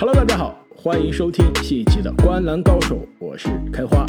[0.00, 4.06] Hello，大家好，欢迎收听新一期的《观篮高手》，我是开花。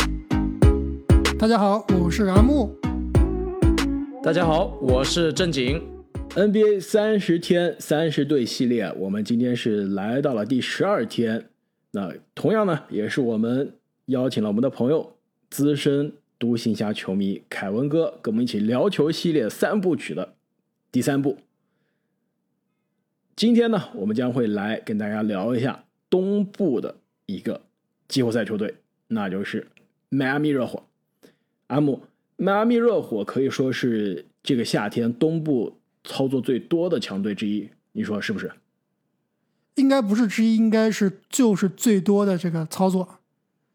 [1.40, 2.72] 大家好，我是阿木。
[4.22, 5.82] 大家好，我是正经。
[6.36, 11.50] NBA 三十天三十队系列，我们今天是来到了第十二天。
[11.94, 13.74] 那同样呢，也是我们
[14.06, 15.16] 邀请了我们的朋友
[15.50, 20.36] 资深独行侠球迷凯文哥，跟我们一起聊球系列三部曲的
[20.92, 21.40] 第三部。
[23.40, 27.62] 今天呢，我们将会来跟大家聊一下东部的一个
[28.10, 28.76] 季后赛球队，
[29.08, 29.66] 那就是
[30.10, 30.84] 迈阿密热火。
[31.68, 32.02] 阿姆，
[32.36, 38.52] 迈阿密热火可以说是这个夏天东部操作最多的强队之一，你说是不是？
[39.76, 43.08] 应该不是之一，应该是就是最多的这个操作。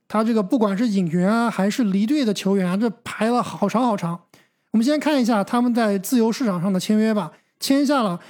[0.06, 4.24] 他这个不管是引援啊，还是离队的球员啊，这排了好长好长。
[4.72, 8.20] 我们先看一下他们在自由市场上的签约吧，签下了。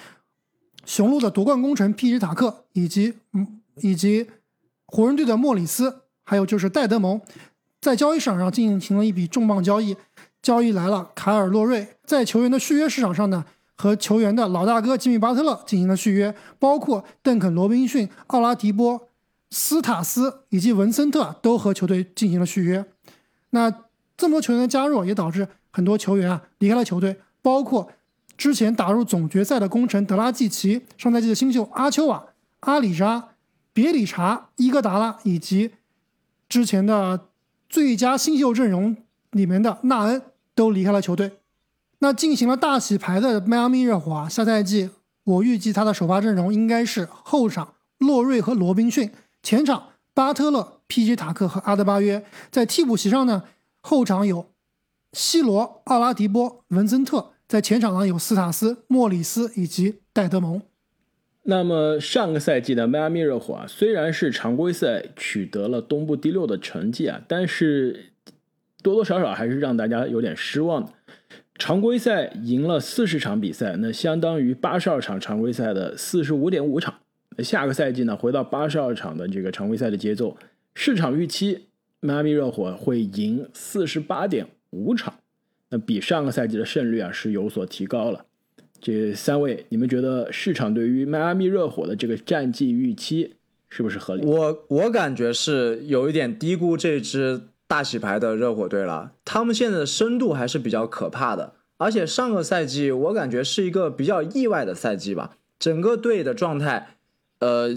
[0.87, 4.29] 雄鹿的夺冠功臣皮什塔克，以及嗯，以及
[4.87, 7.21] 湖人队的莫里斯，还有就是戴德蒙，
[7.81, 9.97] 在交易市场上进行了一笔重磅交易，
[10.43, 11.89] 交易来了凯尔洛瑞。
[12.05, 13.45] 在球员的续约市场上呢，
[13.77, 19.09] 和球员的老大哥吉米巴特勒进行了续约，包括邓肯罗宾逊、奥拉迪波、
[19.51, 22.85] 斯塔斯以及文森特都和球队进行了续约。
[23.51, 23.71] 那
[24.17, 27.91] 这么多球员的加入，也导致很多球员啊离开了球队，包括。
[28.37, 32.25] 之前打入总决赛的功臣德拉季奇，上赛季的新秀阿丘瓦、
[32.61, 33.31] 阿里扎、
[33.73, 35.73] 别里查、伊戈达拉，以及
[36.49, 37.29] 之前的
[37.69, 38.97] 最佳新秀阵容
[39.31, 40.23] 里面的纳恩
[40.55, 41.39] 都离开了球队。
[42.01, 44.91] 那进行了大洗牌的迈阿密热火啊，下赛季
[45.23, 49.11] 我预计他的首发阵容应该是后场洛瑞和罗宾逊，
[49.43, 53.45] 前场巴特勒、皮吉塔克和阿德巴约，在替补席上呢，
[53.81, 54.51] 后场有
[55.13, 57.34] 西罗、奥拉迪波、文森特。
[57.55, 60.61] 在前场呢有斯塔斯、莫里斯以及戴德蒙。
[61.45, 68.07] 那么上个赛季的迈阿密热火啊，虽然是常规赛取得了东部第六的成绩啊，但是
[68.83, 70.93] 多多少少还是让大家有点失望的。
[71.55, 76.93] 常规赛赢了四十场比赛，那相当于八十二场常规赛的四十五点五场。
[77.39, 80.37] 下个赛季呢，回到八十二场的这个常规赛的节奏，
[80.75, 81.69] 市场预期
[82.01, 85.15] 迈阿密热火会赢四十八点五场。
[85.79, 88.25] 比上个赛季的胜率啊是有所提高了。
[88.81, 93.35] 这三位，你们觉得市场对于迈阿密热火的这个战绩预期
[93.71, 94.27] 是不是合理？
[94.27, 99.13] 我我感觉是有一点低估这支大洗牌的热火队了。
[99.25, 106.97] 他们现在的深度还是比较可怕的，而且上个赛季我感觉是一个比较意外的赛季吧，整个队的状态，
[107.39, 107.75] 呃，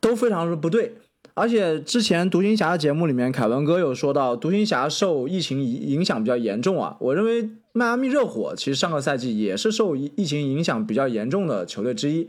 [0.00, 0.96] 都非常的不对。
[1.34, 6.96] 而且之前独行侠的节目里面，凯文哥有说到，独行侠受疫情影影响比较严重啊。
[7.00, 12.28] 我认为迈阿密热火其实上个赛季也是受疫疫情影响比较严重的球队之一。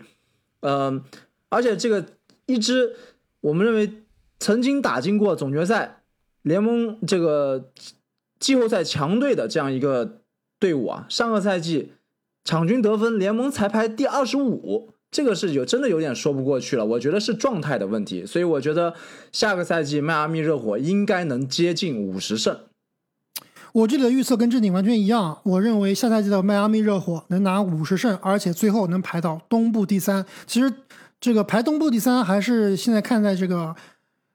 [0.62, 1.04] 嗯，
[1.50, 2.06] 而且这个
[2.46, 2.96] 一支
[3.42, 3.92] 我们认为
[4.40, 6.04] 曾经打进过总决赛、
[6.42, 7.70] 联盟这个
[8.40, 10.22] 季后赛强队的这样一个
[10.60, 11.92] 队伍啊，上个赛季
[12.46, 14.93] 场均得分联盟才排第二十五。
[15.14, 18.96] 这个是有真的有点说不过去了，我觉得是状态的问题，所以我觉得
[19.32, 22.58] 下个赛季迈阿密热火应该能接近五十胜。
[23.74, 30.26] 我这里的预测跟正经完全一样，我认为下赛季的迈阿密热火能拿五十胜，而且最后能排到东部第三。
[30.48, 30.74] 其实
[31.22, 33.76] 这个排东部第三还是现在看在这个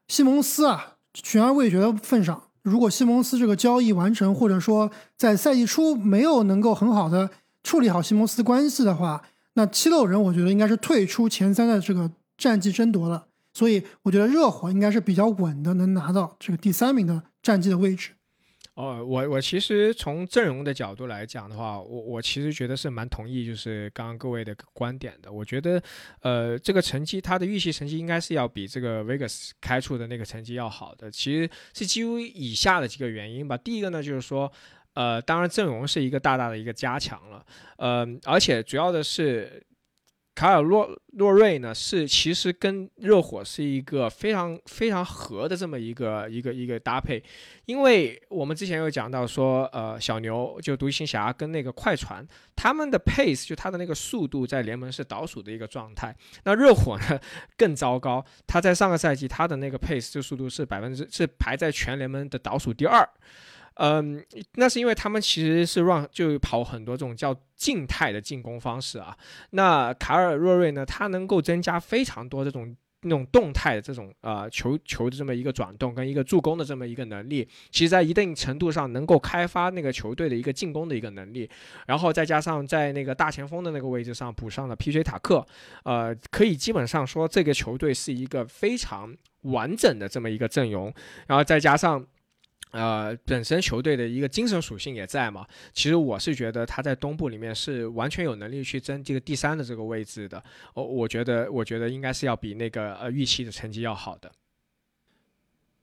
[0.07, 2.41] 西蒙斯啊悬而未决的份上。
[2.63, 7.29] 如果西蒙斯这个交易完成，或者说在赛季初没有能够很好的
[7.65, 9.21] 处理好西蒙斯关系的话。
[9.59, 18.11] 那七六人，我觉得应该是退出前三的这个战绩争夺了，所以我觉得热火应该是比较稳的，能拿到这个第三名的战绩的位置。
[18.75, 25.29] 哦，我我其实从阵容的角度来讲的话，我我其实觉得是蛮同意，就是刚刚各位的观点的。
[25.29, 25.83] 我觉得，
[26.21, 33.57] 呃，这个成绩，他的预期成绩应该是要比这个 Vegas 开出的那个成绩要好的，其实是基于以下的几个原因吧。
[33.57, 34.49] 第一个呢，就是说。
[34.93, 37.45] 呃，当然阵容是一个大大的一个加强了，
[37.77, 39.65] 呃，而且主要的是
[40.35, 47.21] 卡尔洛洛瑞呢，是其实跟热火是一个非常非常合的这么一个一个一个搭配，
[47.65, 52.25] 因为我们之前有讲到说，呃，小牛就独行侠跟那个快船，
[52.55, 56.15] 他们的 pace 就他的那个速度在联盟是倒数的一个状态，
[56.45, 57.19] 那热火呢
[57.57, 63.07] 更糟糕，他在上个赛季他的那个 pace 就速度是百分之是排在全联盟的倒数第二。
[63.81, 64.21] 嗯，
[64.55, 69.17] 那是因为他们其实是让就跑很多这种叫静态的进攻方式啊。
[69.51, 81.49] 那卡尔若瑞呢，他能够增加非常多这种那种动态的这种呃球球的这么一个转动跟一个助攻的这么一个能力，其实在一定程度上能够开发那个球队的一个进攻的一个能力，
[81.87, 85.01] 然后再加上在那个大前锋的那个位置上补上了 P.J.
[85.01, 85.47] 塔克，
[85.85, 90.93] 呃，可以基本上说这个球队是一个非常完整的这么一个阵容，
[91.27, 92.05] 然后再加上。
[92.71, 95.43] 呃，本身球队的一个精神属性也在嘛。
[95.73, 100.43] 其实我是觉得他在东部里面是完全有能力去争这个第三的这个位置的。
[100.75, 104.31] 我我觉得，我觉得应该是要比那个呃预期的成绩要好的。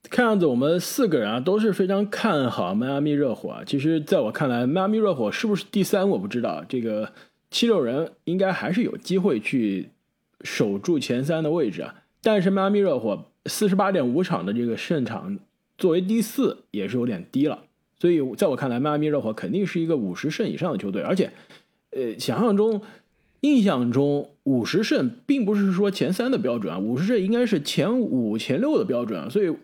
[0.08, 3.62] 看样子我们四个人啊都是非常看好迈阿密热火啊。
[3.66, 6.64] 其实，在我看来，迈阿密热火是不是第三我不知道。
[6.68, 7.12] 这个
[7.50, 9.90] 七六人应该还是有机会去
[10.42, 11.92] 守住前三的位置啊。
[12.22, 15.36] 但是迈阿密热火四十八点五场的这个胜场。
[15.78, 17.64] 作为第四也是有点低了，
[17.98, 21.32] 所以在我看来，迈阿密热火肯定是一个五十胜以上的球队，而且，
[21.90, 22.80] 呃，想象中、
[23.40, 29.54] 印象中五十胜并不是说前三的标准啊，五十胜应该是前五、前六的标准啊，所以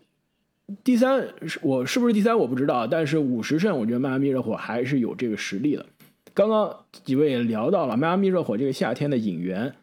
[0.83, 5.85] 第三是我是不是第三我不知道，但是五十胜我觉得迈阿密热火还是有这个实力的。
[6.33, 9.75] 刚刚几位也聊到了迈阿密热火这个夏天的引援，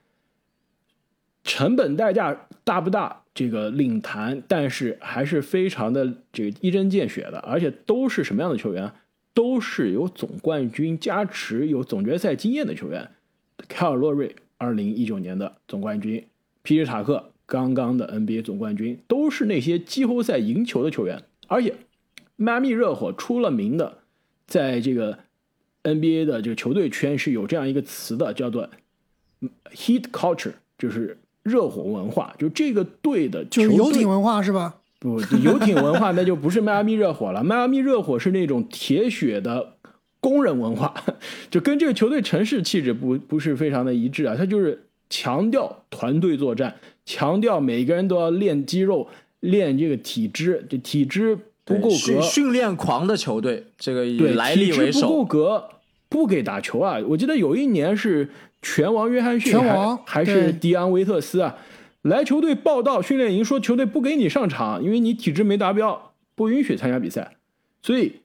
[1.45, 3.20] 成本代价大不大？
[3.33, 8.93] 这个领谈，但是还是非常的这个一针见血的，而且都是什么样的球员？
[9.33, 13.13] 都是有总冠军加持、有总决赛经验的球员。
[13.69, 16.25] 凯尔洛瑞，二零一九年的总冠军；
[16.63, 21.23] 皮尔塔克，刚刚的 NBA 总冠军，都是那些季后赛赢球的球员。
[21.47, 21.77] 而且，
[22.35, 23.99] 迈阿密热火出了名的，
[24.49, 25.21] 在这个
[25.85, 28.69] NBA 的这个球队圈是有这样一个词的，叫做
[29.73, 31.20] “heat culture”，就是。
[31.43, 34.75] 热火文化就这个队的，就是游艇文化是吧？
[34.99, 37.43] 不，游艇文化那就不是迈阿密热火了。
[37.43, 39.75] 迈阿密热火是那种铁血的
[40.21, 40.95] 工人文化，
[41.51, 44.35] 就跟这个球队城市气质不不是非常的一致啊。
[44.37, 46.77] 他就是强调团队作战，
[47.07, 49.09] 强调每个人都要练肌肉、
[49.41, 50.67] 练这个体质。
[50.69, 55.09] 这体质不够格，训练狂的球队，这个以来历为首。
[55.09, 55.69] 不够格，
[56.11, 56.99] 不给打球啊！
[57.09, 58.29] 我记得有一年是。
[58.63, 61.57] 拳王约翰逊拳王还是迪安维特斯啊，
[62.03, 67.37] 来球队报道训练营，说球队不给你上场，因为你体质没达标，不允许参加比赛。
[67.83, 68.17] 所以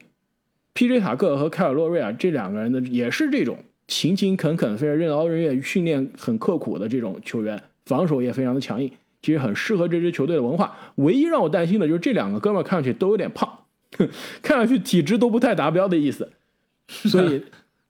[0.74, 1.00] ，P.J.
[1.00, 8.90] 塔克和凯尔洛瑞啊，这两个人呢也是这种勤勤恳恳、非常任劳任怨、训练很刻苦的这种球员，防守也非常的强硬，
[9.22, 10.76] 其实很适合这支球队的文化。
[10.96, 13.60] 唯一让我担心的就是这两个哥们看上去都有点胖，
[14.42, 16.30] 看上去体质都不太达标的意思，
[16.88, 17.42] 所以。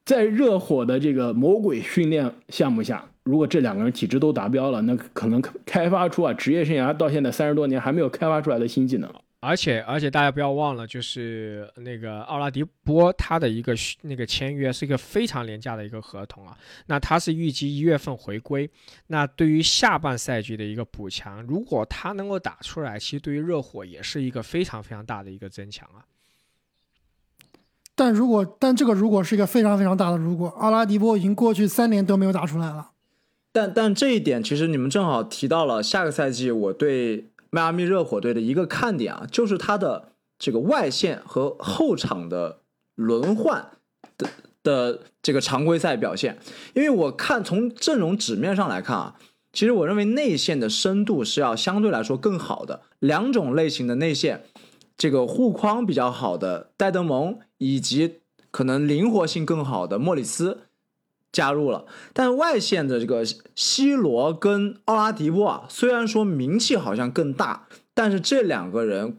[0.06, 9.12] 在热火的这个魔鬼训练项目下，如果这两个人体质都达标了，那可能开发出啊职业生涯到现在三十多年还没有开发出来的新技能。
[9.41, 16.56] 而且而且大家不要忘了，就是那个奥拉迪波他的一个那个签约是一个非常廉价的一个合同啊。
[16.87, 18.69] 那他是预计一月份回归，
[19.08, 26.03] 那对于下半赛季的一个补强，如果他能够打出来，其实对于热火也是一个非常非常大的一个增强啊。
[27.96, 32.90] 但如果但这个如果是一个非常非常大的如果，阿拉迪波已经过去三年都没有打出来了。
[33.52, 42.58] 但但这一点其实你们正好提到了下个赛季我对迈阿密热火队的一个看点啊，就是他的这个外线和后场的
[42.94, 43.66] 轮换
[44.19, 44.28] 的
[44.62, 46.38] 的这个常规赛表现。
[46.75, 49.16] 因为我看从阵容纸面上来看啊，
[49.54, 54.44] 其实我认为内线的深度是要相对来说更好的，两种类型的内线。
[54.96, 60.62] 这个护框比较好的戴德蒙，以及可能灵活性更好的莫里斯
[61.31, 61.84] 加入了，
[62.15, 63.22] 但外线的这个
[63.55, 69.19] 西罗跟奥拉迪波啊，虽然说名气好像更大，但是这两个人，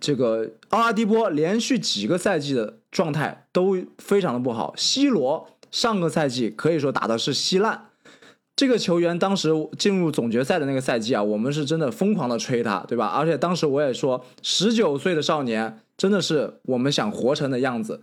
[0.00, 7.89] 这个奥拉迪波连续几个赛季的状态都非常的不好，西罗上个赛季可以说打的是稀烂。
[8.60, 9.48] 这个球员当时
[9.78, 13.06] 进入总决赛的那个赛季啊，我们是真的疯狂的吹他，对吧？
[13.06, 18.02] 而且当时我也说，十九岁的少年真的是我们想活成的样子。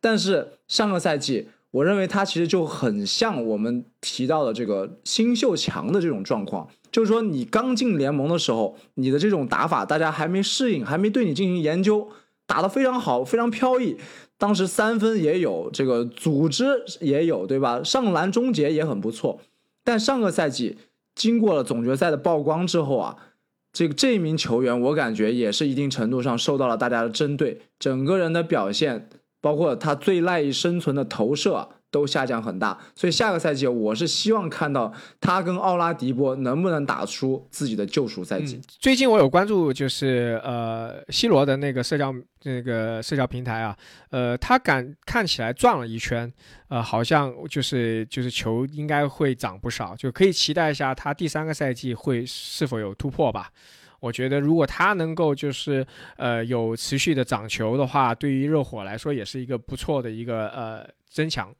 [0.00, 12.08] 但是上个赛季，我认为他其实就很像我们提到的这个新秀强的这种状况，就是说你刚进联盟的时候，你的这种打法大家还没适应，还没对你进行研究，
[12.46, 13.98] 打得非常好，非常飘逸。
[14.38, 16.64] 当时三分也有，这个组织
[17.00, 17.82] 也有，对吧？
[17.82, 19.40] 上篮终结也很不错。
[19.88, 20.76] 但上个赛季
[21.14, 23.16] 经过了总决赛的曝光之后啊，
[23.72, 29.08] 这个这一名球员我感觉也是一定程度上受到了大家的针对，整个人的表现，
[29.40, 38.60] 包括他最赖以生存的投射都下降很大，所以下个赛季我是希望看到他跟奥拉迪波能不能打出自己的救赎赛季。
[38.78, 43.76] 最近我有关注，就是呃，C 罗的那个社交那个社交平台啊，
[44.10, 46.30] 呃，他敢看起来转了一圈，
[46.68, 53.50] 呃，好像就是就是球应该会涨不少，就可以期待一下他第三个赛季会是否有突破吧。
[54.00, 55.84] 我觉得如果他能够就是
[56.18, 61.52] 呃有持续的涨球的话，对于热火来说也是一个不错的一个呃增强。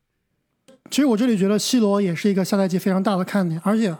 [0.91, 3.97] 其实我这里觉得 C 罗也是一个下赛季非常大的看点，而且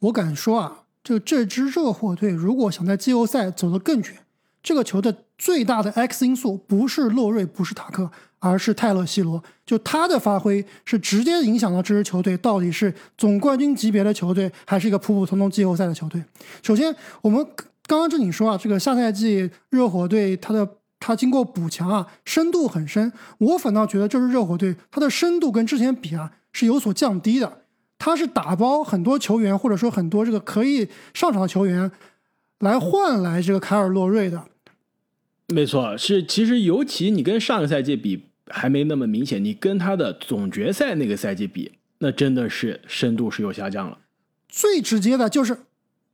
[0.00, 4.18] 我敢说啊，就这支热火队如果想在季后赛走得更远，
[4.62, 9.42] 这个球的最大的 X 因素不是洛瑞，不是塔克，而是泰勒·西罗。
[9.64, 16.22] 就他的发挥是直接影响到这支球队到底是总冠军级别的球队，还是一个普普通通季后赛的球队。
[16.62, 17.44] 首先，我们
[17.86, 20.68] 刚刚正经说啊，这个下赛季热火队他的。
[21.04, 23.12] 他经过补强啊，深度很深。
[23.38, 27.58] 我反倒觉得这支热火队，它的深度跟之前比啊是有所降低的。
[27.98, 31.90] 他是打包很多球员，或者说很多这个可以上场的球员，
[32.60, 34.44] 来换来这个凯尔洛瑞的。
[35.48, 43.98] 没错，是其实尤其你跟上个赛季比还没那么明显，你跟他的总决赛那个赛季比，那真的是深度是有下降了。
[44.48, 45.58] 最直接的就是，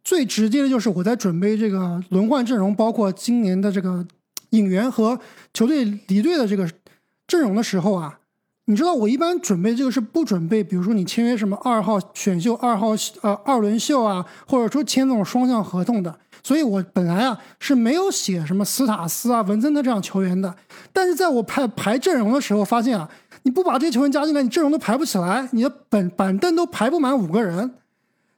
[0.03, 4.07] 最直接的就是我在准备这个轮换阵容，包括今年的这个。
[4.51, 5.19] 引援和
[5.53, 6.69] 球队离队的这个
[7.27, 8.19] 阵容的时候啊，
[8.65, 12.89] 你知道我一般准备这个是不准备，比如说你签约什么二号选秀、二号
[13.23, 16.19] 呃二轮秀啊，或者说签那种双向合同的。
[16.43, 20.55] 所以我本来啊是没有写什么斯塔斯啊、文森特这样球员的。
[20.93, 23.09] 但是在我排排阵容的时候，发现啊，
[23.43, 27.75] 你不把这些球员加进来，你阵容都排不起来，你的本板凳都排不满五个人。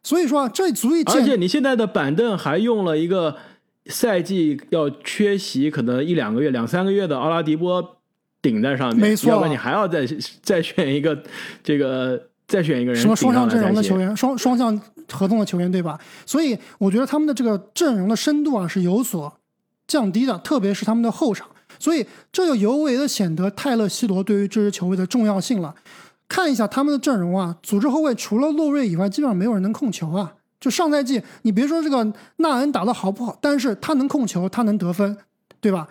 [0.02, 3.36] 所以说啊，这足以而且你现在的板凳还用了一个。
[3.86, 7.96] 赛季要缺席可能一两个月、两三个月的奥拉迪波
[8.42, 10.06] 顶在上面，没错，要不然你还要再
[10.42, 11.22] 再选一个
[11.62, 15.98] 这个再选一个人什么双向阵容的球员，双双向合同的球员，对吧？
[16.24, 19.32] 所以我觉得他们的这个阵容的深度啊是有所
[19.86, 25.74] 降低的，特别是他们的后场，所以这就尤为的显得泰勒·西罗对于这支球队的重要性了。
[26.28, 30.34] 看一下他们的阵容啊，组织后卫除了洛瑞以外，基本上没有人能控球啊。
[30.60, 35.16] 就上赛季，你别说这个纳恩打的好不好，但是他能控球，他能得分，
[35.58, 35.88] 对吧？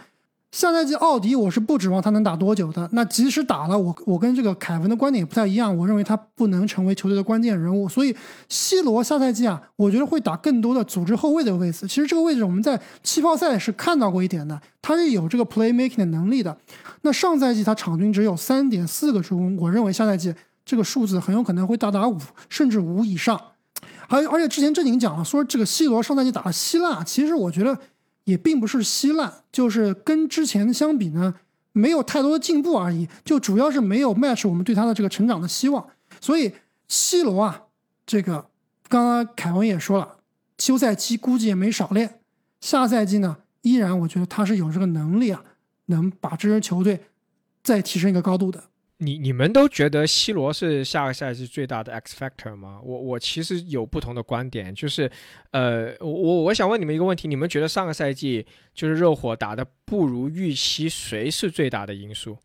[0.52, 2.90] 下赛季奥迪，我是不指望他能打多久的。
[2.92, 7.88] 那即使打了，我我跟这个凯文的观点也不太一样，我认为他不能成为球队的关键人物。
[7.88, 8.16] 所以
[8.48, 11.88] ，C 罗下赛季啊，我觉得会打更多的组织后卫的位置。
[11.88, 16.58] 其实这个位置我们在气泡赛是看到过一点的，他是有这个 playmaking 的能力的。
[17.04, 20.34] 那上赛季他场均只有三点四个助攻，我认为下赛季
[20.66, 22.18] 这个数字很有可能会到达五
[22.50, 23.40] 甚至五以上。
[24.10, 27.80] 而而且之前正经讲了，说这个 C 罗上赛季打了稀烂，其实我觉得
[28.26, 31.36] 也并不是稀烂，就是跟之前相比呢，
[31.72, 35.88] 没有太多的进步而已，就主要是没有 match 我们对他的这个成长的希望。
[36.20, 36.54] 所以
[36.88, 37.64] C 罗啊，
[38.06, 38.50] 这个
[38.88, 40.18] 刚刚凯文也说了，
[40.58, 42.20] 休赛期估计也没少练，
[42.60, 45.44] 下赛季呢，依然我觉得他是有这个能力啊，
[45.86, 47.06] 能把这支球队
[47.64, 48.64] 再提升一个高度的。
[49.02, 52.82] 你你们都觉得 C 罗是下个赛季最大的 X factor 吗？
[52.84, 55.10] 我我其实有不同的观点，就是，
[55.52, 62.38] 呃，我我想问你们一个问题：你们觉得上个赛季就是热火打的不如预期，谁是最大的因素？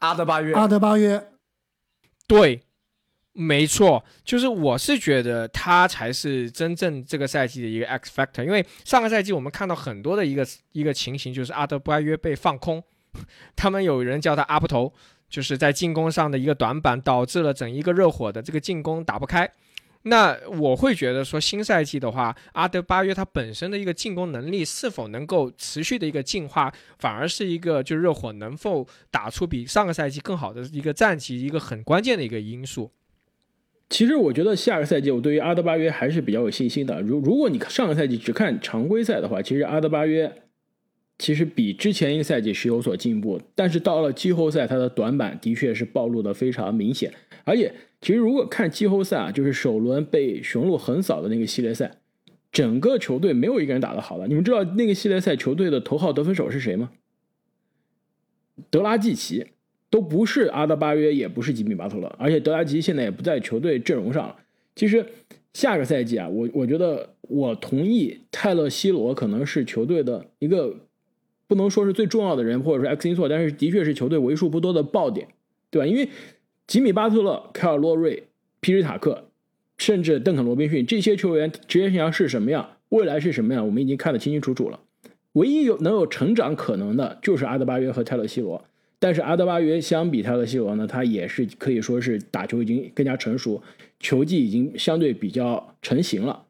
[0.00, 0.52] 阿德巴约。
[0.52, 1.26] 阿德巴约。
[2.26, 2.60] 对，
[3.32, 12.84] 没错，就是我是觉得他才是真正这个赛季的一个 X factor，因为上个赛季我们看到很多的一个一个情形，就是阿德巴约被放空，
[13.56, 14.92] 他们有人叫他阿布头。
[15.34, 19.50] 就是在进攻上的一个短板，导致了整一个热火的这个进攻打不开。
[20.02, 32.92] 那我会觉得说，新赛季的话，阿德巴约他本身的一个进攻能力是否能够持续的一个进化，反而是一个就热火能否打出比上个赛季更好的一个战绩，一个很关键的一个因素。
[33.90, 37.02] 其实我觉得下个赛季我对于阿德巴约还是比较有信心的。
[37.02, 40.32] 如如果你上个赛季只看常规赛的话，其实阿德巴约。
[41.16, 47.12] 其实比之前一个赛季是有所进步，但是到了季后赛，他的短板的确是暴露的非常明显。
[47.44, 51.98] 而且，其实如果看季后赛啊，就是首轮被雄鹿横扫的那个系列赛，
[52.50, 54.26] 整个球队没有一个人打得好的。
[54.26, 56.90] 你们知道那个系列赛球队的头号得分手是谁吗？
[58.68, 59.46] 德拉季奇，
[59.88, 64.36] 都不是阿德巴约，也不是吉米巴特勒，而且德拉季现在也不在球队阵容上了。
[64.74, 65.06] 其实
[65.52, 70.74] 下个赛季啊，我我觉得我同意泰勒·西罗可能是球队的一个。
[71.46, 75.28] 不能说是最重要的人，或者说 X 因素，但是的确是球队为数不多的爆点，
[75.70, 75.86] 对吧？
[75.86, 76.08] 因为
[76.66, 78.28] 吉米巴特勒、凯尔洛瑞、
[78.60, 79.28] 皮尔塔克，
[79.76, 84.80] 甚至邓肯罗宾逊这些球员职业生涯是什么样，未来是什么样，我们已经看得清清楚楚了。
[85.34, 88.64] 唯一有能有成长可能的，就是阿德巴约和泰勒西罗。
[89.00, 93.60] 但是阿德巴约相比泰勒西罗呢，他也是可以说是打球已经更加成熟，
[94.00, 96.44] 球技已经相对比较成型了。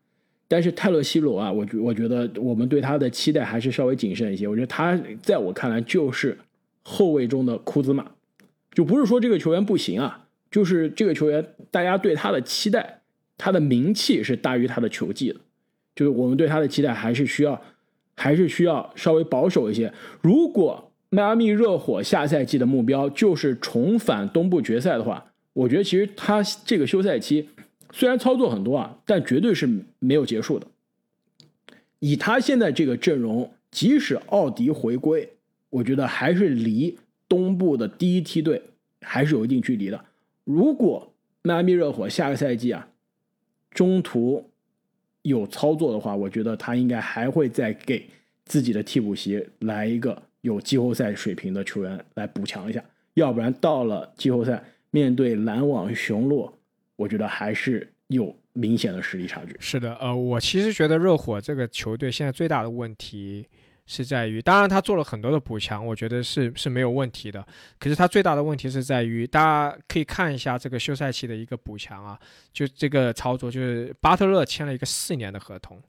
[0.46, 4.46] 但是泰勒西罗啊，我觉我觉得我们对他的期待还是稍微谨慎一些。
[4.46, 6.36] 我觉得他在我看来就是
[6.82, 8.06] 后卫中的库兹马，
[8.72, 13.00] 就不是说这个球员不行啊，就是这个球员大家对他的期待，
[13.38, 15.40] 他的名气是大于他的球技的，
[15.96, 17.60] 就是我们对他的期待还是需要
[18.14, 19.92] 还是需要稍微保守一些。
[20.20, 27.48] 如果迈阿密热火下赛季的目标就是重返东部决赛的话，我觉得其实他这个休赛期
[27.94, 29.68] 虽然操作很多啊，但绝对是
[30.00, 30.66] 没有结束的。
[32.00, 35.30] 以他现在这个阵容，即使奥迪回归，
[35.70, 36.98] 我觉得还是离
[37.28, 38.60] 东部的第一梯队
[39.00, 40.04] 还是有一定距离的。
[40.42, 42.88] 如果迈阿密热火下个赛季啊
[43.70, 44.50] 中途
[45.22, 48.04] 有操作的话，我觉得他应该还会再给
[48.44, 50.20] 自己的替补席来一个。
[50.40, 52.84] 有季后赛水平的球员来补强一下，
[53.14, 56.52] 要不然到了季后赛面对篮网、雄鹿，
[56.96, 59.56] 我觉得还是有明显的实力差距。
[59.58, 63.48] 是的，呃，我其实觉得热火这个球队现在最大的问题
[63.86, 67.44] 是在于，当然他做了很多的补强，我觉得是是没有问题的。
[67.78, 72.18] 可是他最大的问题是在于，大家可以看一下这个休赛期的一个补强啊，
[72.52, 75.82] 就这个操作，就是巴特勒签了一个四年的合同，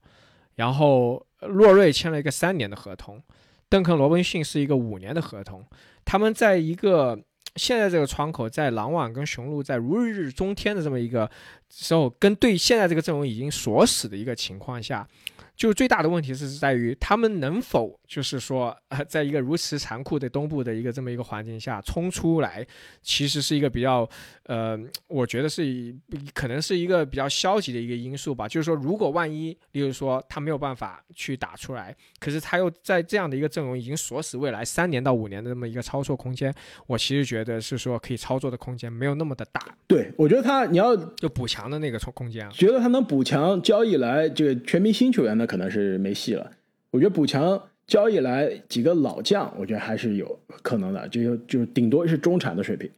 [0.56, 3.22] 然后洛瑞签了一个三年的合同。
[3.68, 5.66] 邓肯·罗宾逊是一个五年的合同，
[6.06, 7.20] 他们在一个
[7.56, 11.30] 现在这个窗口，在狼网跟雄鹿在如日中天的这么一个
[11.70, 15.08] 时候，跟对现在这个阵容已经锁死的一个情况下。
[15.56, 22.66] 就最大的问题是在于他们能否就是说，呃，在一个如此残酷的东部的一个这么一个环境下冲出来，
[23.02, 24.08] 其实是一个比较，
[24.44, 25.96] 呃，我觉得是
[26.34, 28.48] 可能是一个比较消极的一个因素吧。
[28.48, 36.54] 就是说，如果万一，例如说他没有办法去打出来，可是他又在这样的一个阵容已经锁死未来三年到五年的这么一个操作空间，
[36.86, 39.62] 我其实觉得是说可以操作的空间没有那么的大。
[39.88, 45.45] 对，我觉得他你要就补强的那个空空间，觉得他能补强交易来这个全明星球员的。
[45.46, 46.52] 可能是没戏了。
[46.92, 52.90] 我觉得补强交易来几个老将，我觉得还是有可能的，就就顶多是中产的水平。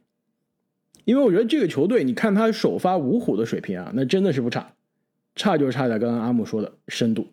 [1.04, 4.72] 因为我觉得这个球队，你看他首发五虎的水平啊，那真的是不差，
[5.34, 7.26] 差就差在刚刚阿木说的深度。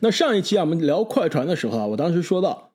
[0.00, 2.72] 那上一期啊，我们聊快船的时候啊，我当时说到，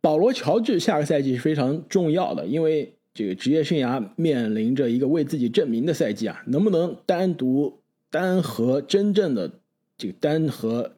[0.00, 7.80] 保罗乔治下个赛季是非常重要的，因为这个职业生涯面临着一个为自己证明的赛季啊，能不能单独
[8.10, 9.59] 单和真正的。
[10.00, 10.92] 这个单核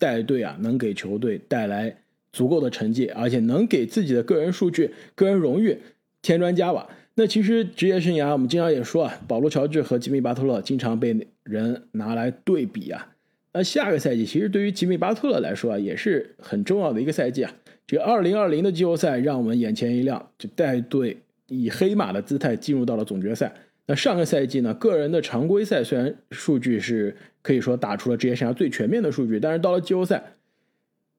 [0.00, 1.96] 带队啊，能给球队带来
[2.32, 5.78] 足够的成绩，而且能给自己的个人数据、个人荣誉
[6.20, 6.88] 添砖加瓦。
[7.14, 13.14] 那其实职业生涯，我们经常也说啊，保罗·乔治和吉米·巴特勒经常被人拿来对比啊。
[13.52, 17.54] 那下个赛季，其实对于吉米·巴特勒来说啊，也是很重要的一个赛季啊。
[17.86, 21.16] 这个2020的季后赛让我们眼前一亮，就带队
[21.46, 23.54] 以黑马的姿态进入到了总决赛。
[23.86, 27.16] 那上个赛季呢，个人的常规赛虽然数据是。
[27.48, 30.22] 可以说打出了职业生涯最全面的数据，但是到了季后赛，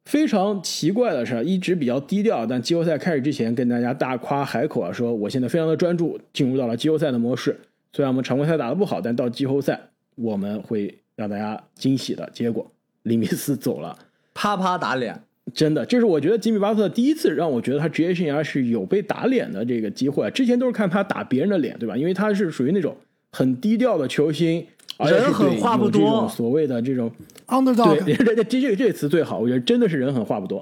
[0.05, 7.59] 非常奇怪的是，一直比较低调，但季后赛开始之前跟大家大夸海口啊，说我现在非常的专注，进入到了季后赛的模式。
[7.93, 9.81] 虽然我们常规赛打得不好，但到季后赛
[10.13, 12.29] 我们会让大家惊喜的。
[12.31, 13.97] 结果，里米斯走了，
[14.35, 15.19] 啪啪打脸，
[15.51, 20.29] 真的，这是我觉得吉米巴特第一次让我觉得他职业生涯是有被打脸的这个机会。
[20.29, 21.97] 之前都是看他打别人的脸，对吧？
[21.97, 22.95] 因为他是属于那种
[23.31, 24.65] 很低调的球星。
[25.07, 27.09] 人狠话不多，所谓的这种
[27.47, 30.61] underdog，对，这这这个词最好，我觉得真的是人狠话不多。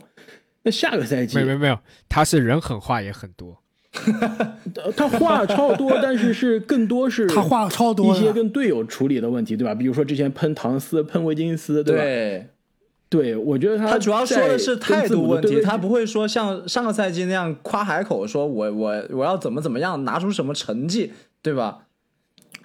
[0.61, 3.57] 那下个赛季没有没有没有，他是人狠话也很多，
[4.95, 9.73] 他话超多， 但是是更多是他话超多一些跟队友处理的问题，对吧？
[9.73, 12.03] 比如说之前喷唐斯、喷维金斯，对吧？
[12.03, 12.47] 对，
[13.09, 21.85] 对我觉得他他主要说的是态度问题，他不会说像上个赛季那样夸海口，说我我我要怎么怎么样，拿出什么成绩，对吧？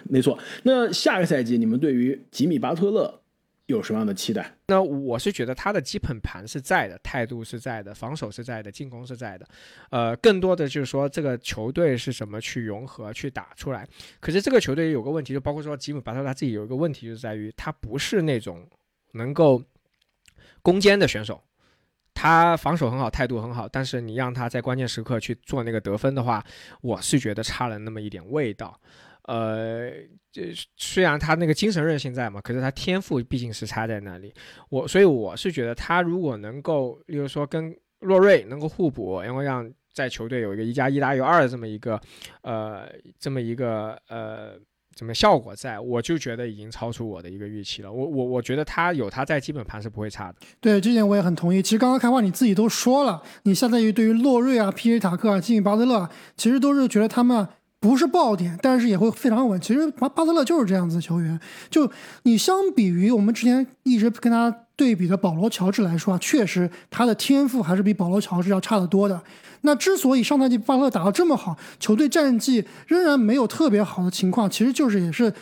[0.05, 3.21] 没错，那下个赛季你们对于吉米巴特勒
[3.67, 4.55] 有什么样的期待？
[4.67, 9.47] 那我是觉得他的基本盘是在的，态度是在的，防守是在的，进攻是在的。
[9.91, 13.87] 呃，更多的就是说这个球队是怎么去融合、去打出来。
[14.21, 18.67] 可是这个球队有个问题，就包括说吉米巴特勒他自己有一个问题，就在于他不是那种
[19.12, 19.62] 能够
[20.61, 21.43] 攻坚的选手。
[22.15, 26.45] 他防守很好，态度很好，但是你让他在关键时刻去做那个得分的话，
[26.83, 28.79] 我是觉得差了那么一点味道。
[29.25, 29.91] 呃，
[30.33, 34.35] 这虽然他那个精神韧性在嘛，可是他天赋毕竟是差在那里。
[34.69, 42.01] 我所以我是觉得他如果能够，例如说跟洛瑞能够互补，然后让在球队有一个一加一大于二的这么一个，
[42.43, 44.55] 呃，这么一个呃
[44.97, 47.93] 怎么效果在，我就觉得已经超出我的一个预期了。
[47.93, 50.39] 我我我觉得他有他在基本盘是不会差的。
[50.61, 51.63] 对这点我也很同意。
[51.63, 57.47] 其实刚刚开花你自己都说了，你相当于对于洛瑞啊、皮耶塔克啊、基米巴特勒啊，其实都是觉得他们
[57.83, 59.61] 不是爆点，但是也会非常稳。
[59.61, 61.38] 其实巴巴特勒就是这样子的球员。
[61.68, 61.90] 就
[62.23, 69.21] 你相比于我们之前一直跟他对比的保罗乔治来说啊，确实他的天赋还是比保罗乔治要差得多的。
[69.62, 75.35] 那之所以上赛季巴特勒打得这么好，球队战绩仍然没有特别好的情况，其实就是也是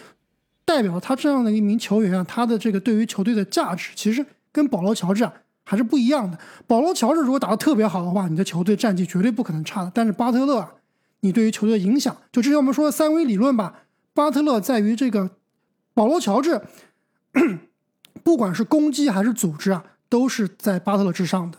[0.64, 5.32] 代表了他这样的一名球员啊，他的这个对于球队的价值，其实跟保罗乔治啊
[5.66, 6.38] 还是不一样的。
[6.66, 9.92] 保罗乔治如果打得特别好的话，你的球队战绩绝对不可能差的。
[9.94, 10.72] 但是巴特勒啊，
[11.20, 15.30] 你对于球队的影响，就之前我们说的三维理论吧，巴特勒在于这个
[15.94, 16.60] 保罗乔治，
[18.22, 21.58] 不管是攻击还是组织啊，都是在巴特勒之上的。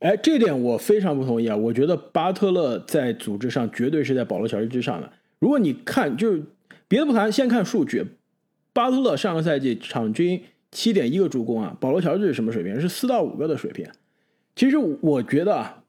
[0.00, 1.56] 哎，这点我非常不同意啊！
[1.56, 5.10] 我觉得巴特勒在组织上绝对是在保罗乔治之上的。
[5.38, 6.42] 如果你看，就是
[6.86, 8.04] 别的不谈，先看数据，
[8.74, 12.78] 巴特勒上个赛季场均七点一个助攻啊，保罗乔治是什么水平？
[12.78, 13.86] 是四到五个的水平。
[14.54, 15.83] 其实我觉得啊，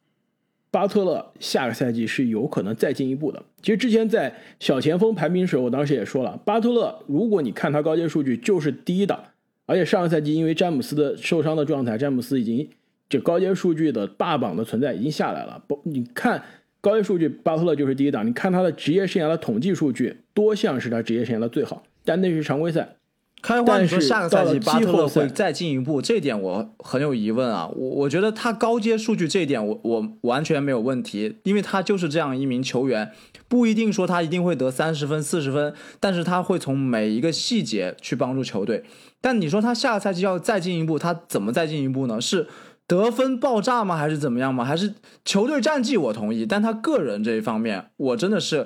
[0.76, 3.42] 巴特勒下个赛季是有可能再进一步的。
[3.62, 9.24] 其实之前在小前锋排名时，我当时也说了，巴特勒如果你看他高阶数据就是第一档，
[9.68, 12.70] 而且上个赛季因为詹姆斯的受伤的状态，詹姆斯已经。
[13.08, 15.64] 这高阶数据的霸榜的存在已经下来了。
[15.66, 16.44] 不，你看
[16.82, 18.28] 高阶数据，巴特勒就是第一档。
[18.28, 22.98] 你看他的职业生涯的统计数据，多项是他职业生涯的最好，但那是常规赛。
[23.46, 27.70] 开花，你说下个赛季巴特勒会再进一步，这点我很有疑问啊。
[27.76, 33.12] 我我觉得他高阶数据这一点，我我完全没有问题，因为他就是这样一名球员，
[33.48, 38.84] 不一定说他一定会得三十分、四十分，但是他会从每一个细节去帮助球队。
[39.22, 42.20] 但你说他下个赛季要再进一步，他怎么再进一步呢？
[42.20, 42.48] 是？
[42.88, 43.96] 得分爆炸吗？
[43.96, 44.66] 还是怎么样吗？
[44.66, 45.98] 还是球队战绩？
[45.98, 48.66] 我同意，但他个人这一方面，我真的是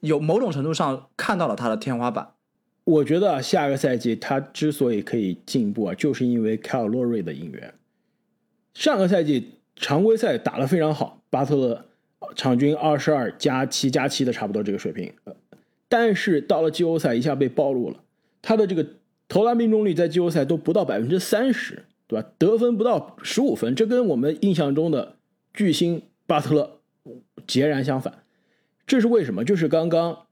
[0.00, 2.28] 有某种程度上看到了他的天花板。
[2.84, 7.74] 我觉得下个赛季他之所以可以进步啊，就是因为凯尔洛瑞的引援。
[8.74, 11.84] 上个赛季常规赛打得非常好，巴特勒
[12.36, 15.12] 场均二十二加七加七的差不多这个水平，
[15.88, 18.00] 但是到了季后赛一下被暴露了，
[18.42, 18.86] 他的这个
[19.28, 21.84] 投篮命中率在季后赛都不到百分之三十。
[22.06, 22.28] 对吧？
[22.36, 25.16] 得分不到十五分，这跟我们印象中的
[25.54, 26.80] 巨星巴特勒
[27.46, 28.18] 截然相反。
[28.86, 29.42] 这是为什么？
[29.42, 30.26] 就是刚刚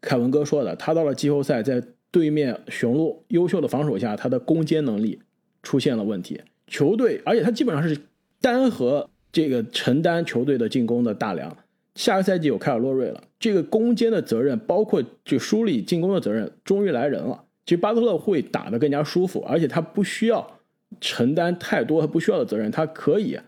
[0.00, 5.20] 凯文哥说的，他到了季后赛，在对面雄鹿优秀的防守下，他的攻坚能力
[5.62, 6.40] 出现了问题。
[6.66, 7.98] 球队，而且他基本上是
[8.40, 11.56] 单核这个承担球队的进攻的大梁。
[11.94, 17.44] 下个赛季有凯尔洛瑞了，这个攻坚的责任，包括就梳理进攻的责任，终于来人了。
[17.66, 20.58] 其实巴特勒会打得更加舒服，而且他不需要。
[21.02, 23.38] 承担太多他不需要的责任，他可以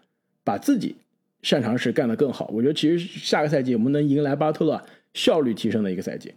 [0.45, 0.95] 把自己
[1.41, 2.51] 擅长事干得更好。
[2.53, 4.83] 我觉得其实下个赛季我们能迎来巴特勒
[5.14, 6.35] 效率提升的一个赛季。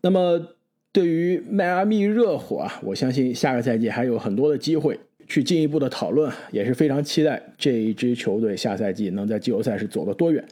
[0.00, 0.54] 那么
[0.92, 10.46] 对于迈阿密热火啊，我相信下个赛季还有很多的机会去进一步的讨论，也是非常期待这一支球队下赛季能在季后赛是走得多远。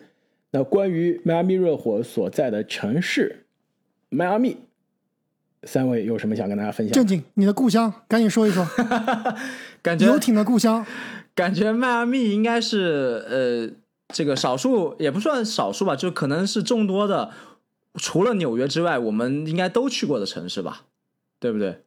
[0.51, 3.45] 那关于迈阿密热火所在的城市
[4.09, 4.57] 迈阿密。
[5.65, 6.95] 三位有什么想跟大家分享？
[6.95, 8.67] 正经，你的故乡，赶紧说一说。
[9.83, 10.87] 感觉游艇的故乡，
[11.35, 13.71] 感觉迈阿密应该是呃，
[14.13, 17.31] 这个少数也不算少数吧，就可能是众多的，
[17.95, 20.83] 除了纽约之外，我们应该都去过的城市吧，
[21.39, 21.83] 对不对？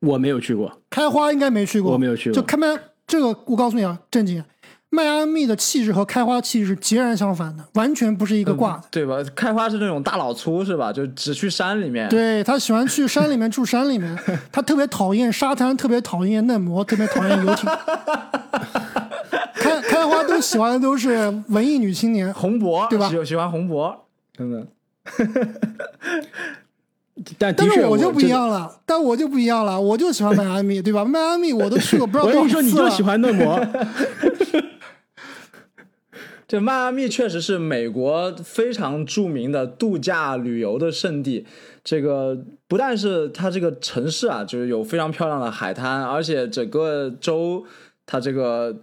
[0.00, 2.34] 我没有去过，开花应该没去过，我没有去过。
[2.34, 4.44] 就开麦这个，我告诉你啊，正经。
[4.90, 9.16] 迈阿密的气质和开花气质截然相反的，完全不是一个挂的，对吧？
[9.34, 10.92] 开花是那种大老粗，是吧？
[10.92, 12.08] 就只去山里面。
[12.08, 14.16] 对他喜欢去山里面住山里面，
[14.52, 17.68] 他特别讨厌沙滩，特别讨厌嫩模，特别讨厌游艇。
[20.14, 23.08] 开开花都喜欢的都是文艺女青年， 红博，对吧？
[23.08, 24.66] 喜喜欢红博，真的。
[27.38, 31.04] 但但是我就不一样了，但我就不一样了，我就喜欢迈阿密，对吧？
[31.04, 32.58] 迈阿密我都去过不知道多少次了。
[32.58, 33.60] 我跟你说，你就喜欢嫩模。
[36.46, 41.46] 这迈阿密确实是美国非常著名的度假旅游的胜地。
[41.82, 47.64] 这个不但是它这个城市啊，就是有非常漂亮的海滩，而且整个州
[48.04, 48.76] 它这个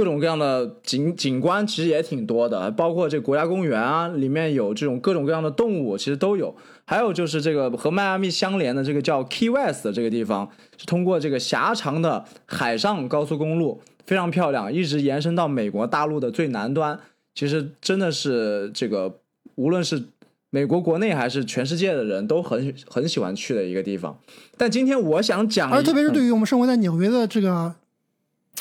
[0.00, 6.56] 各种各样的景景观其实也挺多的，包括这国家公园啊，里面有这种各种各样的动物，其实都有。
[6.86, 13.82] 还有就是这个和迈阿密相连的这个叫 Key West 的这个地方，是通过这个狭长的海上高速公路。
[14.06, 16.98] 非常漂亮，一直延伸到美国大陆的最南端。
[17.34, 19.20] 其实真的是这个，
[19.56, 20.02] 无论是
[20.48, 24.18] 美国国内还是全世界的人都很很喜欢去的一个地方。
[24.56, 27.74] 但今天我想讲，而特别是对于我们生活在纽约的这个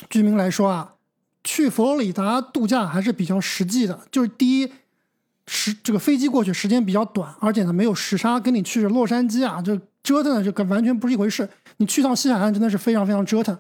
[0.08, 0.94] 居民来说啊，
[1.44, 4.00] 去佛罗里达度假还是比较实际的。
[4.12, 4.72] 就是第一，
[5.48, 11.48] 时这个飞机过去时间比较短，而且呢没有时差，跟你去洛杉矶啊这折腾的这个完全不是一回事。
[11.78, 13.58] 你去趟西海岸真的是非常非常折腾，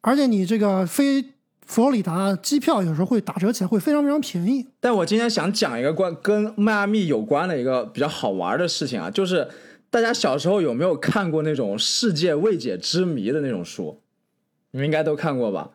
[0.00, 1.24] 而且你这个飞
[1.64, 4.66] 佛罗里达机票有时候会打折起来，会非常非常便宜。
[4.80, 9.48] 但我今天想讲一个关跟迈阿密有关的一个比较好玩的事情啊，就是
[9.90, 14.00] 大家小时候有没有看过那种世界未解之谜的那种书？
[14.72, 15.70] 你们应该都看过吧？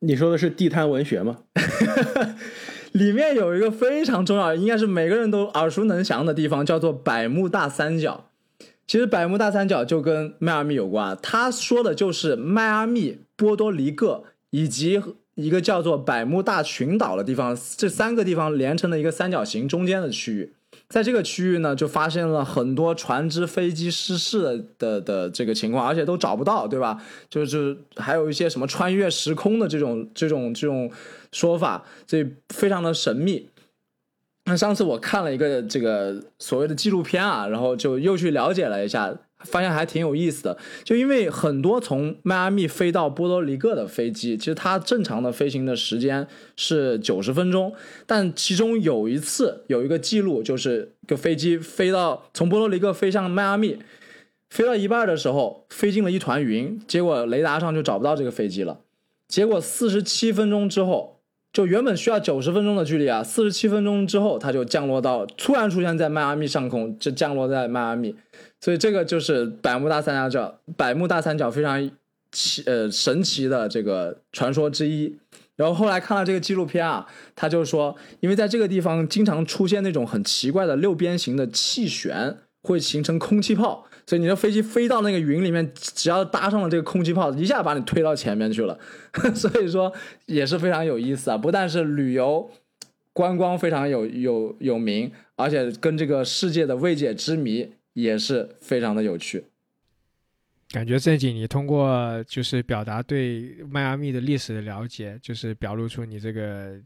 [0.00, 1.38] 你说的是地摊文学吗？
[2.92, 8.30] 里面有一个非常重要，应该是每个人都耳熟能详的地方，叫做百慕大三角。
[8.86, 15.02] 其实百慕大三角就跟迈阿密有关，他说的就是迈阿密、波多黎各以及
[15.34, 20.54] 一个叫做百慕大群岛的地方，这三个地方连成了一个三角形中间的区域。
[20.88, 27.02] 在这个区域呢，就发现了很多船只、飞机失事的的这个情况，而且都找不到，对吧？
[27.28, 30.90] 就是还有一些什么穿越时空的这种、这种、这种
[31.30, 33.50] 说法，所以非常的神秘。
[34.46, 40.56] 那上次我看了一个这个所谓的纪录片啊，然后就又去了解了一下，发现还挺有意思的。
[40.84, 47.72] 就因为很多从迈阿密飞到波多黎各的飞机，其实它正常的飞行的时间是九十分钟，
[48.06, 53.78] 但其中有一次有一个记录，就是个飞机飞到从波多黎各飞向迈阿密，
[54.50, 58.80] 飞到一半的时候飞进了一团云，结果雷达上就找不到这个飞机了。
[59.28, 61.16] 结果四十七分钟之后。
[61.50, 68.14] 就原本需要九十分钟的距离啊，四十七分钟之后，它就降落到突然出现在迈阿密上空，就降落在迈阿密，
[68.60, 71.90] 所以这个就是百慕大三角，百慕大三角非常
[72.32, 75.18] 奇呃神奇的这个传说之一。
[75.56, 83.84] 然后后来看了这个纪录片啊，他就说，因为在这个地方经常出现那种很奇怪的六边形的气旋，会形成空气炮。
[84.06, 88.78] 所以你的飞机飞到那个云里面，只要搭上了这个空气炮，一下把你推到前面去了。
[89.34, 89.92] 所以说
[90.26, 91.36] 也是非常有意思啊！
[91.36, 92.50] 不但是旅游
[93.12, 97.68] 观光非常有有有名，而且跟这个世界的未解之谜
[98.02, 99.44] 也是非常的有趣。
[100.70, 106.76] 感觉正经，你通过就是表达对迈阿密的历史的了解，就是表露出你这个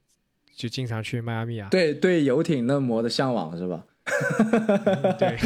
[0.54, 1.68] 就经常去迈阿密啊？
[1.70, 3.84] 对对，游艇嫩模的向往是吧？
[5.18, 5.36] 对。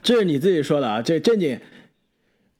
[0.00, 1.02] 这是你自己说的啊！
[1.02, 1.58] 这正经，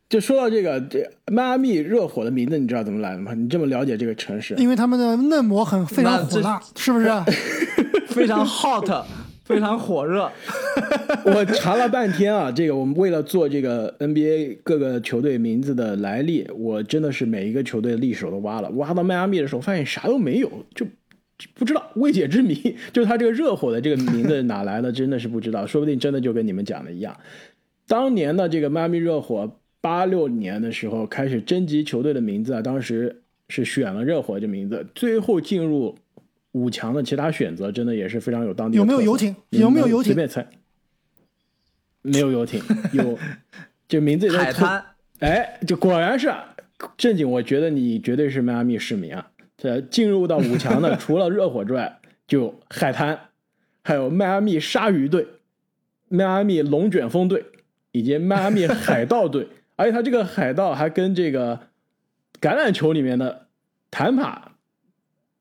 [0.09, 3.33] 就说到这个，这迈阿密热火的名字，你知道怎么来的吗？
[3.35, 4.55] 你这么了解这个城市？
[4.57, 7.07] 因为他们的嫩模很非常火辣，是不是？
[8.09, 9.07] 非常 hot，
[9.49, 10.31] 非常火热。
[11.25, 18.69] 我查了半天啊，这个我们为了做这个 NBA 各个球队名字的来历，我真的是每一个球队的历史都挖了。
[18.71, 20.87] 挖到迈阿密的时候，发现啥都没有，就。
[21.55, 22.53] 不知道未解之谜，
[22.93, 25.65] 就是他这个热火的这个名字哪来的，真的是不知道。
[25.65, 27.17] 说不定真的就跟你们讲的一样。
[27.87, 29.49] 当年的这个迈阿密热火，
[29.81, 34.85] 八六年的时候开始征集球队的名字啊，当时是选了热火这名字。
[34.97, 35.95] 最后进入
[36.59, 38.79] 五强的其他选择，真的也是非常有当地。
[38.79, 39.35] 有没有游艇？
[39.51, 40.13] 有没有游艇？
[40.13, 40.47] 随便猜。
[42.03, 43.19] 没有游艇，有
[43.87, 44.83] 就名字海滩。
[45.21, 46.33] 哎，就果然是
[46.97, 47.31] 正经。
[47.31, 49.31] 我觉得你绝对是迈阿密市民啊。
[49.57, 53.19] 这进入到五强的， 除了热火之外，就海滩，
[53.83, 55.27] 还有迈阿密鲨鱼队、
[56.09, 57.45] 迈阿密龙卷风队
[57.93, 59.49] 以及迈阿密海盗队。
[59.77, 61.59] 而且他这个海盗还跟这个
[62.41, 63.47] 橄榄球里面的
[63.91, 64.48] 坦帕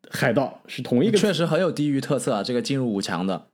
[0.09, 2.43] 海盗是同一个，确实很有地域特色啊！
[2.43, 3.47] 这个进入五强的。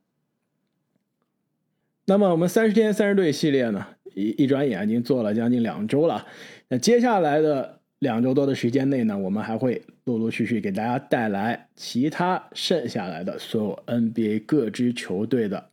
[2.06, 6.28] 那么我们三十天三十队系列呢，一一转眼已经做了将近两周了。
[6.68, 7.80] 那接下来的。
[8.00, 15.70] 两周多的时间内呢，我们还会陆陆续续给大家带来其他剩下来的所有 NBA 各支球队的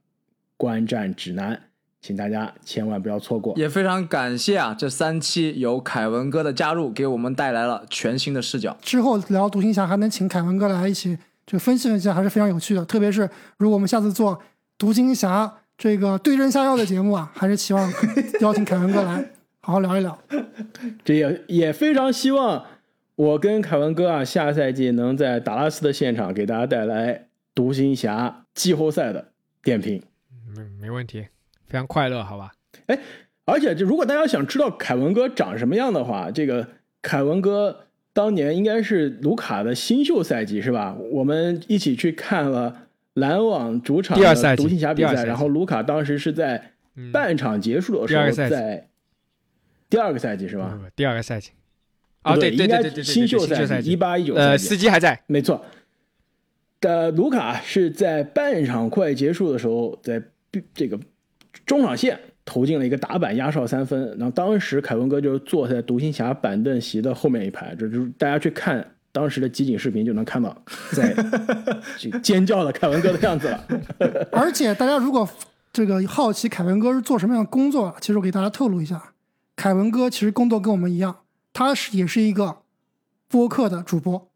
[0.56, 1.60] 观战指南，
[2.00, 3.54] 请大家千万不要错过。
[3.56, 8.76] 也非常感谢啊，这三期有凯文哥的加入，给我们带来了全新的视角。
[8.80, 12.84] 之后聊独行侠还能请凯文哥来一起就分析分析，还是非常有趣的。
[12.84, 14.40] 特别是如果我们下次做
[14.78, 17.92] 独行侠这个对症下药的节目啊，还是希望
[18.40, 19.30] 邀请凯文哥来。
[19.62, 20.18] 好好聊一聊，
[21.04, 22.64] 这也也非常希望
[23.14, 29.32] 我跟凯文哥啊，下赛季能在达拉斯的现场给大家带来独行侠季后赛的
[29.62, 30.02] 点评。
[30.56, 31.26] 没，没问题，
[31.70, 32.52] 非常快乐，好吧？
[32.86, 32.98] 哎，
[33.46, 36.66] 而且就如果大家想知道凯文哥长什么样的话，这个
[37.00, 40.94] 凯文哥当年应该是卢卡的新秀赛季是吧？
[41.12, 46.72] 我们一起去看了篮网主场的独行侠比赛，然后卢卡当时是在
[47.12, 48.86] 半场结束的时候在。
[49.88, 50.78] 第二个赛季是吧？
[50.94, 51.50] 第二个赛季，
[52.22, 55.64] 啊对对对对对，新秀赛季一八一九，呃，司机还在，没错。
[56.80, 60.22] 的卢卡是在半场快结束的时候，在
[60.72, 60.96] 这个
[61.66, 64.08] 中场线投进了一个打板压哨三分。
[64.18, 70.56] 然后当时凯文哥就坐在独行侠板凳席的后面一排，这就是大家去看当时的集锦视频就能看到
[70.92, 71.14] 在
[71.98, 73.64] 这个尖叫的凯文哥的样子了。
[74.32, 75.28] 而且大家如果
[75.72, 79.12] 这个好奇凯文哥是做什么样的工作，其实我给大家透露一下，
[79.54, 81.18] 凯文哥其实工作跟我们一样，
[81.52, 82.58] 他是也是一个
[83.28, 84.28] 播客的主播。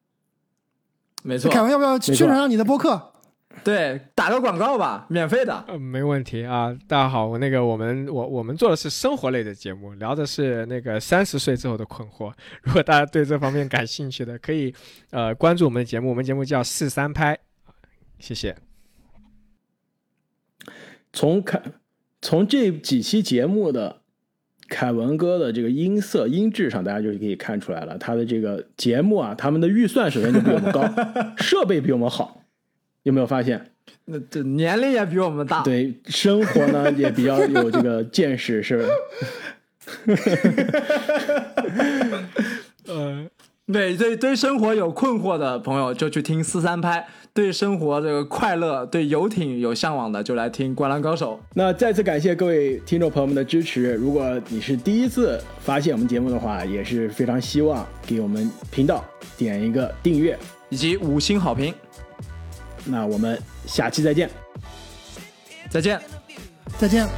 [1.23, 3.14] 没错，凯文要不要宣传下你的播客？
[3.63, 5.65] 对，打个广告吧，免费的。
[5.69, 6.77] 呃，没问题啊。
[6.87, 12.33] 大家好，我那个我们我我们做的是生活类的节目，聊的是那个三十岁之后的困惑。
[12.63, 14.75] 如果大家对这方面感兴趣的，可以
[15.11, 17.39] 呃关注我们的节目，我们节目叫四三拍。
[18.19, 18.55] 谢谢。
[21.13, 21.63] 从凯
[22.21, 24.03] 从这几期节目的
[24.69, 30.83] 凯文哥的这个音色音质上，大家就可以看出来了，他的这个节目啊，他们的预算首先就比我们高，
[31.39, 32.44] 设备比我们好。
[33.05, 33.71] 有没有发现？
[34.07, 38.89] 那这年龄也比我们大，对生活呢 也比较有这个见识，是吧？
[42.87, 43.27] 呃，
[43.67, 51.41] 对对对，生活有困惑的朋友就去听四三拍；对生活这个快乐、对游艇有向往的，就来听《灌篮高手》。
[51.55, 53.95] 那再次感谢各位听众朋友们的支持。
[53.95, 59.03] 如果你是第一次发现我们节目的话，也是非常希望给我们频道
[59.37, 60.39] 点一个订阅
[60.69, 61.73] 以及五星好评。
[62.85, 64.31] 那我们下期再见。
[65.71, 66.01] 再见。
[66.79, 67.09] 再见。